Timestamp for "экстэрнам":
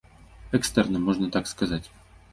0.59-1.05